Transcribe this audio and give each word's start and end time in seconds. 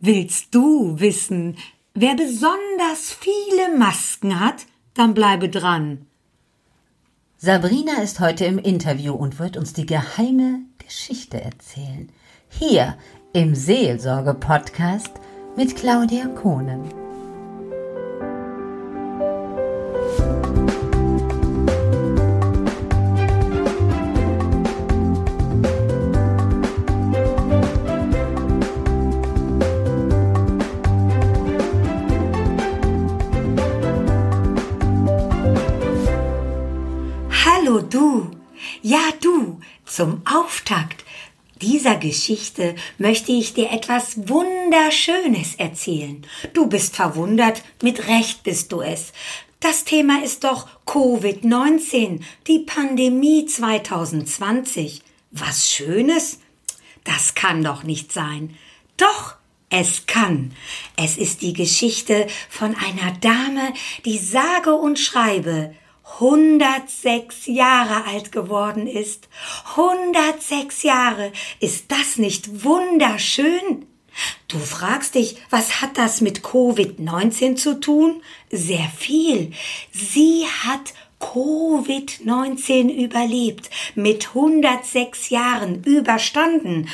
Willst 0.00 0.54
du 0.54 1.00
wissen, 1.00 1.56
wer 1.92 2.14
besonders 2.14 3.12
viele 3.18 3.76
Masken 3.76 4.38
hat? 4.38 4.66
Dann 4.94 5.12
bleibe 5.12 5.48
dran. 5.48 6.06
Sabrina 7.36 8.00
ist 8.00 8.20
heute 8.20 8.44
im 8.44 8.58
Interview 8.58 9.12
und 9.14 9.40
wird 9.40 9.56
uns 9.56 9.72
die 9.72 9.86
geheime 9.86 10.60
Geschichte 10.78 11.40
erzählen. 11.40 12.12
Hier 12.48 12.96
im 13.32 13.56
Seelsorge-Podcast 13.56 15.14
mit 15.56 15.74
Claudia 15.74 16.26
Kohnen. 16.28 17.07
Ja 38.82 39.00
du, 39.20 39.60
zum 39.84 40.22
Auftakt 40.24 41.04
dieser 41.60 41.96
Geschichte 41.96 42.76
möchte 42.98 43.32
ich 43.32 43.54
dir 43.54 43.72
etwas 43.72 44.28
Wunderschönes 44.28 45.56
erzählen. 45.56 46.24
Du 46.52 46.68
bist 46.68 46.94
verwundert, 46.94 47.62
mit 47.82 48.06
Recht 48.06 48.44
bist 48.44 48.70
du 48.70 48.80
es. 48.80 49.12
Das 49.60 49.84
Thema 49.84 50.22
ist 50.22 50.44
doch 50.44 50.68
Covid-19, 50.86 52.20
die 52.46 52.60
Pandemie 52.60 53.44
2020. 53.46 55.02
Was 55.32 55.68
Schönes? 55.70 56.38
Das 57.02 57.34
kann 57.34 57.64
doch 57.64 57.82
nicht 57.82 58.12
sein. 58.12 58.54
Doch, 58.96 59.34
es 59.68 60.06
kann. 60.06 60.52
Es 60.96 61.16
ist 61.16 61.42
die 61.42 61.54
Geschichte 61.54 62.28
von 62.48 62.76
einer 62.76 63.12
Dame, 63.20 63.72
die 64.04 64.18
sage 64.18 64.74
und 64.74 64.98
schreibe 64.98 65.74
106 66.14 67.46
Jahre 67.46 68.06
alt 68.06 68.32
geworden 68.32 68.86
ist. 68.86 69.28
106 69.76 70.82
Jahre. 70.82 71.32
Ist 71.60 71.86
das 71.88 72.16
nicht 72.16 72.64
wunderschön? 72.64 73.86
Du 74.48 74.58
fragst 74.58 75.14
dich, 75.14 75.36
was 75.50 75.80
hat 75.80 75.96
das 75.96 76.20
mit 76.20 76.40
Covid-19 76.40 77.56
zu 77.56 77.78
tun? 77.78 78.22
Sehr 78.50 78.90
viel. 78.96 79.52
Sie 79.92 80.44
hat 80.64 80.92
Covid-19 81.20 82.90
überlebt, 82.90 83.70
mit 83.94 84.28
106 84.28 85.30
Jahren 85.30 85.84
überstanden. 85.84 86.88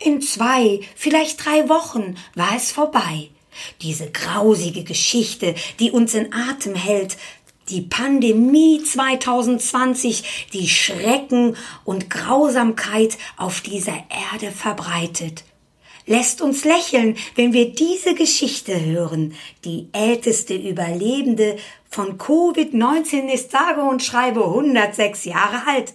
In 0.00 0.20
zwei, 0.20 0.80
vielleicht 0.94 1.44
drei 1.44 1.68
Wochen 1.68 2.16
war 2.34 2.54
es 2.56 2.70
vorbei. 2.70 3.30
Diese 3.82 4.10
grausige 4.10 4.84
Geschichte, 4.84 5.54
die 5.80 5.90
uns 5.90 6.14
in 6.14 6.32
Atem 6.32 6.74
hält, 6.74 7.16
die 7.68 7.82
Pandemie 7.82 8.82
2020, 8.82 10.48
die 10.52 10.68
Schrecken 10.68 11.56
und 11.84 12.10
Grausamkeit 12.10 13.18
auf 13.36 13.60
dieser 13.60 14.04
Erde 14.32 14.50
verbreitet. 14.50 15.44
Lässt 16.06 16.40
uns 16.40 16.64
lächeln, 16.64 17.18
wenn 17.34 17.52
wir 17.52 17.72
diese 17.74 18.14
Geschichte 18.14 18.82
hören. 18.82 19.34
Die 19.66 19.88
älteste 19.92 20.54
Überlebende 20.54 21.56
von 21.90 22.16
Covid-19 22.16 23.28
ist 23.28 23.50
sage 23.50 23.82
und 23.82 24.02
schreibe 24.02 24.42
106 24.42 25.26
Jahre 25.26 25.66
alt. 25.66 25.92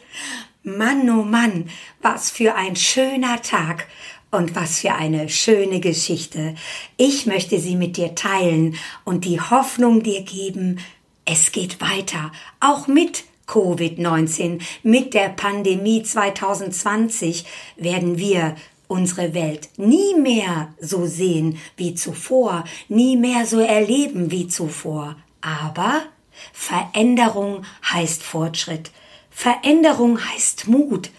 Mann, 0.62 1.10
oh 1.10 1.24
Mann, 1.24 1.68
was 2.02 2.30
für 2.30 2.54
ein 2.54 2.76
schöner 2.76 3.42
Tag 3.42 3.88
und 4.30 4.56
was 4.56 4.82
für 4.82 4.94
eine 4.94 5.30
schöne 5.30 5.80
Geschichte. 5.80 6.56
Ich 6.96 7.26
möchte 7.26 7.60
sie 7.60 7.76
mit 7.76 7.98
dir 7.98 8.14
teilen 8.14 8.76
und 9.04 9.26
die 9.26 9.42
Hoffnung 9.42 10.04
dir 10.04 10.22
geben, 10.22 10.80
es 11.26 11.52
geht 11.52 11.82
weiter, 11.82 12.32
auch 12.60 12.88
mit 12.88 13.24
Covid-19, 13.48 14.62
mit 14.84 15.14
der 15.14 15.30
Pandemie 15.30 16.04
2020 16.04 17.46
werden 17.76 18.18
wir 18.18 18.56
unsere 18.88 19.34
Welt 19.34 19.70
nie 19.78 20.16
mehr 20.16 20.74
so 20.80 21.06
sehen 21.06 21.58
wie 21.78 21.96
zuvor, 21.96 22.64
nie 22.88 23.18
mehr 23.18 23.46
so 23.46 23.60
erleben 23.60 24.32
wie 24.32 24.48
zuvor. 24.48 25.16
Aber 25.42 26.04
Veränderung 26.52 27.66
heißt 27.92 28.24
Fortschritt, 28.24 28.92
Veränderung 29.30 30.20
heißt 30.24 30.68
Mut. 30.68 31.10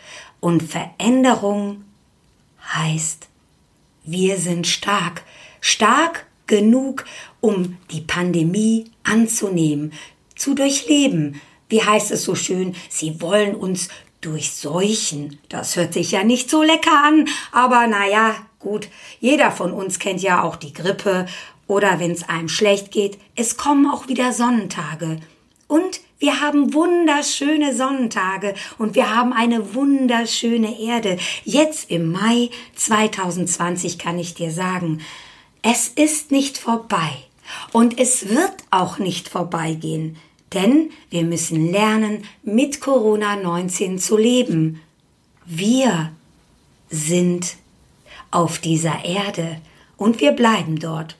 Und 0.40 0.62
Veränderung 0.62 1.84
heißt, 2.74 3.28
wir 4.04 4.38
sind 4.38 4.66
stark, 4.66 5.24
stark 5.60 6.26
genug, 6.46 7.04
um 7.40 7.76
die 7.90 8.00
Pandemie 8.00 8.90
anzunehmen, 9.02 9.92
zu 10.34 10.54
durchleben. 10.54 11.40
Wie 11.68 11.82
heißt 11.82 12.10
es 12.10 12.24
so 12.24 12.34
schön, 12.34 12.74
sie 12.88 13.20
wollen 13.20 13.54
uns 13.54 13.88
durchseuchen. 14.20 15.38
Das 15.48 15.76
hört 15.76 15.92
sich 15.94 16.12
ja 16.12 16.24
nicht 16.24 16.50
so 16.50 16.62
lecker 16.62 17.04
an, 17.04 17.28
aber 17.52 17.86
naja, 17.86 18.36
gut, 18.58 18.88
jeder 19.20 19.50
von 19.50 19.72
uns 19.72 19.98
kennt 19.98 20.22
ja 20.22 20.42
auch 20.42 20.56
die 20.56 20.72
Grippe 20.72 21.26
oder 21.66 22.00
wenn 22.00 22.10
es 22.10 22.28
einem 22.28 22.48
schlecht 22.48 22.90
geht, 22.90 23.18
es 23.36 23.56
kommen 23.56 23.90
auch 23.90 24.08
wieder 24.08 24.32
Sonnentage. 24.32 25.20
Und 25.66 26.00
wir 26.18 26.40
haben 26.40 26.72
wunderschöne 26.72 27.74
Sonnentage 27.74 28.54
und 28.78 28.94
wir 28.94 29.14
haben 29.14 29.32
eine 29.32 29.74
wunderschöne 29.74 30.80
Erde. 30.80 31.18
Jetzt 31.44 31.90
im 31.90 32.12
Mai 32.12 32.50
2020 32.76 33.98
kann 33.98 34.18
ich 34.18 34.34
dir 34.34 34.50
sagen, 34.50 35.00
es 35.66 35.88
ist 35.88 36.30
nicht 36.30 36.58
vorbei 36.58 37.10
und 37.72 37.98
es 37.98 38.28
wird 38.28 38.52
auch 38.70 38.98
nicht 38.98 39.30
vorbeigehen, 39.30 40.18
denn 40.52 40.90
wir 41.08 41.24
müssen 41.24 41.72
lernen, 41.72 42.24
mit 42.42 42.82
Corona-19 42.82 43.96
zu 43.96 44.18
leben. 44.18 44.82
Wir 45.46 46.12
sind 46.90 47.56
auf 48.30 48.58
dieser 48.58 49.06
Erde 49.06 49.58
und 49.96 50.20
wir 50.20 50.32
bleiben 50.32 50.78
dort. 50.78 51.16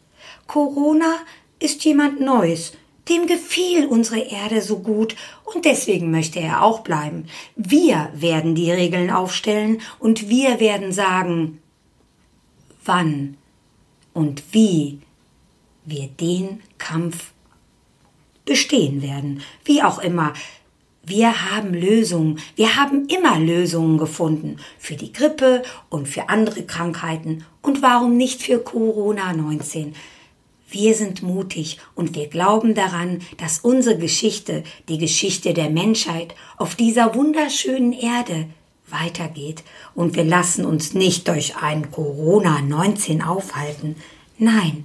Corona 0.47 1.17
ist 1.59 1.83
jemand 1.87 2.21
Neues, 2.21 2.75
dem 3.09 3.27
gefiel 3.27 3.87
unsere 3.87 4.21
Erde 4.21 4.61
so 4.61 4.81
gut 4.81 5.17
und 5.55 5.65
deswegen 5.65 6.11
möchte 6.11 6.41
er 6.41 6.63
auch 6.63 6.81
bleiben. 6.81 7.29
Wir 7.57 8.11
werden 8.13 8.55
die 8.55 8.71
Regeln 8.71 9.11
aufstellen 9.11 9.81
und 9.99 10.29
wir 10.29 10.61
werden 10.61 10.93
sagen, 10.93 11.63
wann 12.85 13.39
und 14.15 14.43
wie 14.53 15.01
wir 15.85 16.09
den 16.09 16.63
Kampf 16.79 17.33
bestehen 18.47 19.03
werden. 19.03 19.43
Wie 19.65 19.83
auch 19.83 19.99
immer. 19.99 20.33
Wir 21.07 21.51
haben 21.51 21.75
Lösungen. 21.75 22.39
Wir 22.57 22.77
haben 22.77 23.07
immer 23.09 23.39
Lösungen 23.39 23.99
gefunden. 23.99 24.57
Für 24.79 24.95
die 24.95 25.13
Grippe 25.13 25.63
und 25.91 26.09
für 26.09 26.31
andere 26.31 26.63
Krankheiten. 26.65 27.45
Und 27.61 27.83
warum 27.83 28.17
nicht 28.17 28.43
für 28.43 28.59
Corona-19? 28.59 29.93
Wir 30.71 30.95
sind 30.95 31.23
mutig 31.23 31.79
und 31.95 32.17
wir 32.17 32.29
glauben 32.29 32.75
daran, 32.75 33.21
dass 33.37 33.61
unsere 33.61 33.99
Geschichte, 33.99 34.65
die 34.89 34.99
Geschichte 34.99 35.53
der 35.53 35.71
Menschheit 35.71 36.35
auf 36.57 36.75
dieser 36.75 37.15
wunderschönen 37.15 37.93
Erde 37.93 38.47
weitergeht 38.89 39.65
und 39.95 40.15
wir 40.15 40.25
lassen 40.25 40.65
uns 40.65 40.95
nicht 40.95 41.29
durch 41.29 41.57
ein 41.57 41.91
Corona-19 41.91 43.25
aufhalten. 43.25 43.97
Nein, 44.39 44.85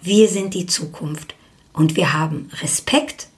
wir 0.00 0.28
sind 0.28 0.54
die 0.54 0.66
Zukunft 0.66 1.34
und 1.72 1.96
wir 1.96 2.12
haben 2.12 2.50
Respekt, 2.60 3.28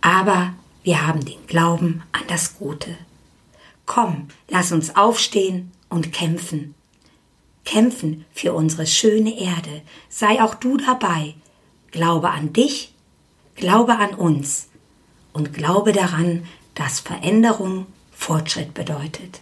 aber 0.00 0.54
wir 0.82 1.06
haben 1.06 1.24
den 1.24 1.46
Glauben 1.46 2.02
an 2.12 2.22
das 2.28 2.58
Gute. 2.58 2.96
Komm, 3.86 4.28
lass 4.48 4.72
uns 4.72 4.96
aufstehen 4.96 5.72
und 5.88 6.12
kämpfen. 6.12 6.74
Kämpfen 7.64 8.24
für 8.32 8.54
unsere 8.54 8.86
schöne 8.86 9.38
Erde. 9.38 9.82
Sei 10.08 10.42
auch 10.42 10.54
du 10.54 10.76
dabei. 10.76 11.34
Glaube 11.90 12.30
an 12.30 12.52
dich, 12.52 12.94
glaube 13.54 13.98
an 13.98 14.14
uns 14.14 14.68
und 15.32 15.52
glaube 15.52 15.92
daran, 15.92 16.46
dass 16.74 17.00
Veränderung 17.00 17.86
Fortschritt 18.22 18.72
bedeutet. 18.72 19.40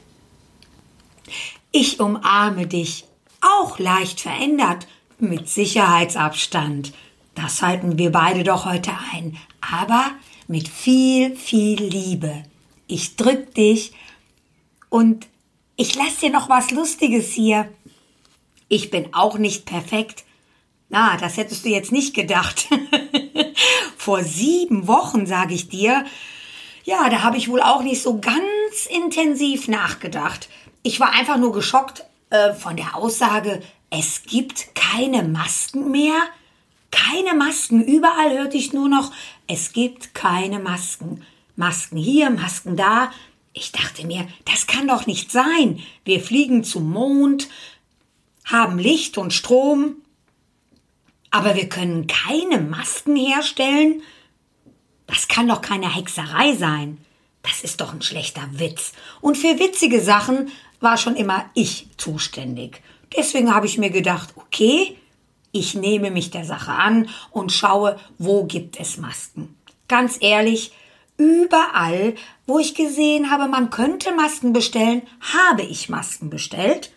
Ich 1.71 2.01
umarme 2.01 2.67
dich, 2.67 3.05
auch 3.43 3.79
leicht 3.79 4.23
verändert, 4.23 4.87
mit 5.19 5.51
Sicherheitsabstand. 5.51 6.95
Das 7.35 7.61
halten 7.61 7.99
wir 7.99 8.11
beide 8.11 8.43
doch 8.43 8.65
heute 8.65 8.93
ein, 9.13 9.37
aber 9.61 10.11
mit 10.49 10.67
viel, 10.67 11.37
viel 11.37 11.79
Liebe. 11.79 12.43
Ich 12.87 13.17
drück 13.17 13.55
dich 13.55 13.93
und 14.89 15.27
ich 15.77 15.95
lass 15.95 16.17
dir 16.17 16.31
noch 16.31 16.49
was 16.49 16.71
Lustiges 16.71 17.33
hier. 17.33 17.71
Ich 18.69 18.91
bin 18.91 19.13
auch 19.13 19.37
nicht 19.37 19.67
perfekt. 19.67 20.25
Na, 20.89 21.19
das 21.19 21.37
hättest 21.37 21.67
du 21.67 21.69
jetzt 21.69 21.93
nicht 21.93 22.15
gedacht. 22.15 22.67
Vor 23.99 24.25
sieben 24.25 24.89
Wochen, 24.89 25.27
sage 25.27 25.53
ich 25.53 25.69
dir, 25.69 26.07
ja, 26.85 27.11
da 27.11 27.23
habe 27.23 27.37
ich 27.37 27.49
wohl 27.49 27.61
auch 27.61 27.83
nicht 27.83 28.03
so 28.03 28.19
ganz 28.19 28.41
intensiv 28.87 29.69
nachgedacht. 29.69 30.49
Ich 30.83 31.01
war 31.01 31.13
einfach 31.13 31.37
nur 31.37 31.53
geschockt 31.53 32.05
äh, 32.31 32.55
von 32.55 32.77
der 32.77 32.97
Aussage, 32.97 33.63
es 33.91 34.23
gibt 34.23 34.75
keine 34.75 35.25
Masken 35.25 35.91
mehr? 35.91 36.23
Keine 36.91 37.35
Masken. 37.35 37.83
Überall 37.83 38.39
hörte 38.39 38.57
ich 38.57 38.73
nur 38.73 38.89
noch, 38.89 39.13
es 39.47 39.73
gibt 39.73 40.15
keine 40.15 40.61
Masken. 40.61 41.25
Masken 41.57 41.97
hier, 41.97 42.31
Masken 42.31 42.77
da. 42.77 43.13
Ich 43.53 43.73
dachte 43.73 44.07
mir, 44.07 44.29
das 44.45 44.67
kann 44.69 44.87
doch 44.87 45.07
nicht 45.07 45.33
sein. 45.33 45.81
Wir 46.05 46.21
fliegen 46.21 46.63
zum 46.63 46.91
Mond, 46.91 47.49
haben 48.45 48.79
Licht 48.79 49.19
und 49.19 49.33
Strom, 49.33 49.97
aber 51.31 51.57
wir 51.57 51.69
können 51.69 52.07
keine 52.07 52.61
Masken 52.61 53.17
herstellen? 53.17 54.03
Das 55.07 55.27
kann 55.27 55.49
doch 55.49 55.61
keine 55.63 55.93
Hexerei 55.93 56.55
sein. 56.55 56.99
Das 57.43 57.63
ist 57.63 57.81
doch 57.81 57.93
ein 57.93 58.03
schlechter 58.03 58.47
Witz. 58.53 58.93
Und 59.21 59.39
für 59.39 59.59
witzige 59.59 60.01
Sachen 60.01 60.51
war 60.81 60.97
schon 60.97 61.17
immer 61.17 61.47
ich 61.55 61.89
zuständig. 61.97 62.83
Deswegen 63.17 63.55
habe 63.55 63.67
ich 63.67 63.79
mir 63.79 63.91
gedacht, 63.91 64.35
okay, 64.37 64.97
ich 65.53 65.75
nehme 65.75 66.11
mich 66.11 66.31
der 66.31 66.45
Sache 66.45 66.73
an 66.73 67.09
und 67.31 67.53
schaue, 67.53 67.99
wo 68.19 68.45
gibt 68.45 68.79
es 68.79 68.99
Masken. 68.99 69.57
Ganz 69.89 70.19
ehrlich, 70.21 70.73
überall, 71.17 72.15
wo 72.47 72.59
ich 72.59 72.75
gesehen 72.75 73.31
habe, 73.31 73.49
man 73.49 73.71
könnte 73.71 74.15
Masken 74.15 74.53
bestellen, 74.53 75.03
habe 75.35 75.63
ich 75.63 75.89
Masken 75.89 76.31
bestellt. 76.31 76.93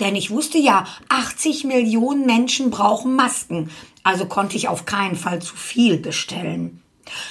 Denn 0.00 0.16
ich 0.16 0.30
wusste 0.30 0.58
ja, 0.58 0.86
80 1.08 1.64
Millionen 1.64 2.26
Menschen 2.26 2.70
brauchen 2.70 3.14
Masken, 3.14 3.70
also 4.02 4.26
konnte 4.26 4.56
ich 4.56 4.68
auf 4.68 4.84
keinen 4.84 5.16
Fall 5.16 5.40
zu 5.40 5.56
viel 5.56 5.96
bestellen. 5.96 6.82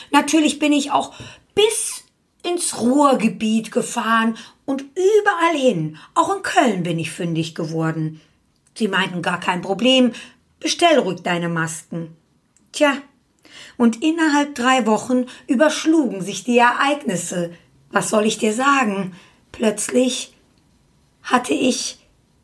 Natürlich 0.10 0.60
bin 0.60 0.74
ich 0.74 0.92
auch 0.92 1.14
bis 1.54 2.01
ins 2.44 2.80
Ruhrgebiet 2.80 3.72
gefahren 3.72 4.38
und 4.66 4.82
überall 4.82 5.56
hin. 5.56 5.98
Auch 6.16 6.36
in 6.36 6.44
Köln 6.44 6.84
bin 6.84 7.00
ich 7.00 7.12
fündig 7.12 7.56
geworden. 7.56 8.22
Sie 8.76 8.88
meinten 8.88 9.22
gar 9.22 9.40
kein 9.40 9.62
Problem. 9.62 10.14
Bestell 10.60 11.00
ruhig 11.00 11.22
deine 11.22 11.50
Masken. 11.50 12.16
Tja, 12.72 12.94
und 13.78 14.04
innerhalb 14.04 14.56
drei 14.56 14.86
Wochen 14.86 15.26
überschlugen 15.48 16.22
sich 16.22 16.44
die 16.44 16.58
Ereignisse. 16.58 17.52
Was 17.92 18.10
soll 18.10 18.26
ich 18.26 18.38
dir 18.38 18.54
sagen? 18.54 19.14
Plötzlich 19.52 20.34
hatte 21.24 21.54
ich 21.54 22.00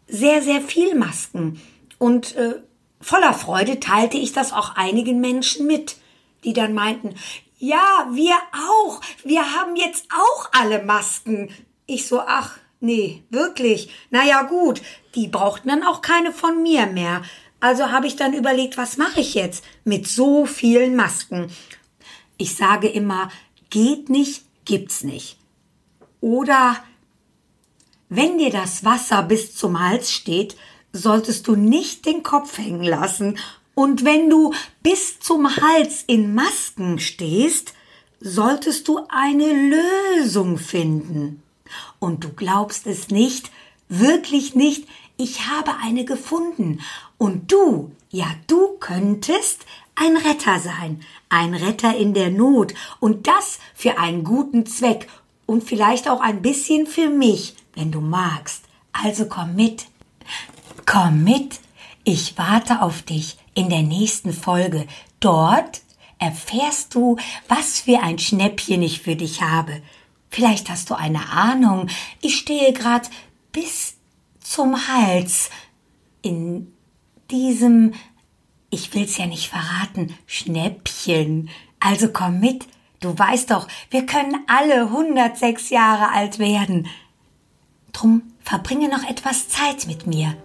sehr, 0.08 0.42
sehr 0.42 0.62
viel 0.62 0.96
Masken 0.96 1.62
und 1.98 2.36
äh, 2.36 2.56
voller 3.02 3.34
Freude 3.34 3.80
teilte 3.80 4.18
ich 4.18 4.34
das 4.34 4.54
auch 4.54 4.76
einigen 4.76 5.20
Menschen 5.20 5.68
mit, 5.68 5.98
die 6.44 6.54
dann 6.54 6.74
meinten, 6.74 7.16
ja, 7.58 8.08
wir 8.12 8.36
auch. 8.54 9.02
Wir 9.24 9.56
haben 9.56 9.76
jetzt 9.76 10.06
auch 10.12 10.50
alle 10.52 10.84
Masken. 10.84 11.50
Ich 11.86 12.08
so, 12.08 12.22
ach, 12.22 12.58
nee, 12.80 13.24
wirklich. 13.30 13.90
Na 14.12 14.24
ja, 14.26 14.44
gut. 14.44 14.82
Die 15.16 15.28
brauchten 15.28 15.70
dann 15.70 15.84
auch 15.84 16.02
keine 16.02 16.32
von 16.32 16.62
mir 16.62 16.86
mehr. 16.86 17.24
Also 17.60 17.92
habe 17.92 18.06
ich 18.06 18.16
dann 18.16 18.34
überlegt, 18.34 18.78
was 18.78 18.98
mache 18.98 19.22
ich 19.22 19.34
jetzt 19.34 19.64
mit 19.84 20.08
so 20.08 20.46
vielen 20.46 20.96
Masken? 20.96 21.50
Ich 22.38 22.56
sage 22.56 22.88
immer, 22.88 23.32
geht 23.72 24.10
nicht, 24.10 24.44
gibt's 24.66 25.04
nicht. 25.04 25.38
Oder 26.22 26.78
wenn 28.10 28.38
dir 28.38 28.52
das 28.52 28.86
Wasser 28.86 29.24
bis 29.24 29.56
zum 29.56 29.80
Hals 29.80 30.12
steht, 30.12 30.56
solltest 30.94 31.48
du 31.48 31.56
nicht 31.56 32.06
den 32.06 32.22
Kopf 32.22 32.58
hängen 32.58 32.84
lassen 32.84 33.40
und 33.78 34.04
wenn 34.04 34.28
du 34.28 34.56
bis 34.82 35.20
zum 35.20 35.56
Hals 35.56 36.04
in 36.08 36.34
Masken 36.34 36.98
stehst, 36.98 37.76
solltest 38.20 38.88
du 38.88 39.02
eine 39.08 39.54
Lösung 39.54 40.58
finden. 40.58 41.44
Und 42.00 42.24
du 42.24 42.30
glaubst 42.34 42.88
es 42.88 43.10
nicht, 43.10 43.52
wirklich 43.88 44.56
nicht, 44.56 44.88
ich 45.16 45.46
habe 45.46 45.76
eine 45.80 46.06
gefunden. 46.06 46.80
Und 47.20 47.52
du, 47.52 47.92
ja, 48.10 48.26
du 48.48 48.80
könntest 48.80 49.64
ein 49.94 50.18
Retter 50.18 50.60
sein, 50.60 51.02
ein 51.30 51.54
Retter 51.54 51.96
in 51.96 52.16
der 52.16 52.32
Not, 52.32 52.74
und 53.00 53.28
das 53.28 53.60
für 53.76 54.00
einen 54.00 54.24
guten 54.24 54.66
Zweck 54.66 55.08
und 55.46 55.64
vielleicht 55.64 56.10
auch 56.10 56.22
ein 56.22 56.42
bisschen 56.42 56.88
für 56.88 57.10
mich, 57.10 57.56
wenn 57.76 57.92
du 57.92 58.02
magst. 58.02 58.64
Also 58.92 59.28
komm 59.28 59.54
mit. 59.54 59.86
Komm 60.88 61.24
mit. 61.24 61.60
Ich 62.04 62.40
warte 62.40 62.82
auf 62.82 63.04
dich 63.04 63.38
in 63.58 63.70
der 63.70 63.82
nächsten 63.82 64.34
Folge. 64.34 64.86
Dort 65.20 65.82
erfährst 66.20 66.94
du, 66.94 67.18
was 67.48 67.80
für 67.80 68.00
ein 68.02 68.20
Schnäppchen 68.20 68.84
ich 68.84 69.02
für 69.02 69.16
dich 69.16 69.42
habe. 69.42 69.82
Vielleicht 70.30 70.70
hast 70.70 70.92
du 70.92 70.94
eine 70.94 71.32
Ahnung. 71.32 71.90
Ich 72.22 72.38
stehe 72.38 72.72
grad 72.72 73.10
bis 73.52 73.96
zum 74.40 74.88
Hals 74.88 75.50
in 76.22 76.72
diesem, 77.32 77.96
ich 78.70 78.94
will's 78.94 79.18
ja 79.18 79.26
nicht 79.26 79.48
verraten, 79.48 80.16
Schnäppchen. 80.28 81.50
Also 81.80 82.10
komm 82.10 82.40
mit. 82.40 82.68
Du 83.00 83.18
weißt 83.18 83.50
doch, 83.50 83.68
wir 83.90 84.06
können 84.06 84.36
alle 84.46 84.84
106 84.84 85.72
Jahre 85.72 86.12
alt 86.12 86.38
werden. 86.38 86.88
Drum 87.92 88.22
verbringe 88.40 88.88
noch 88.88 89.04
etwas 89.10 89.50
Zeit 89.50 89.88
mit 89.88 90.06
mir. 90.06 90.38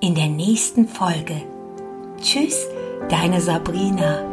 In 0.00 0.14
der 0.14 0.28
nächsten 0.28 0.88
Folge. 0.88 1.55
Tschüss, 2.20 2.66
deine 3.08 3.40
Sabrina. 3.40 4.24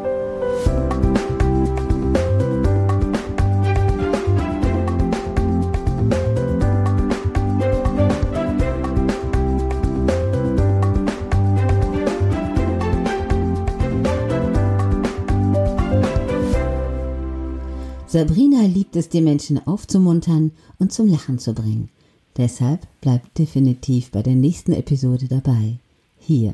Sabrina 18.07 18.61
liebt 18.67 18.95
es, 18.95 19.09
die 19.09 19.21
Menschen 19.21 19.65
aufzumuntern 19.65 20.51
und 20.77 20.93
zum 20.93 21.07
Lachen 21.07 21.39
zu 21.39 21.53
bringen. 21.53 21.89
Deshalb 22.37 22.87
bleibt 23.01 23.37
definitiv 23.39 24.11
bei 24.11 24.21
der 24.21 24.35
nächsten 24.35 24.73
Episode 24.73 25.27
dabei. 25.27 25.79
Hier 26.19 26.53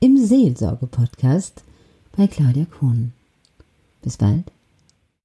im 0.00 0.16
Seelsorge-Podcast 0.18 1.62
bei 2.16 2.26
Claudia 2.26 2.66
Kuhn. 2.66 3.12
Bis 4.02 4.16
bald. 4.16 4.44